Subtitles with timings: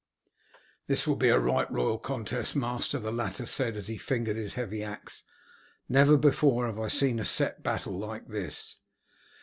[0.87, 4.55] "This will be a right royal contest, master," the latter said as he fingered his
[4.55, 5.25] heavy axe.
[5.87, 8.79] "Never before have I seen a set battle like this."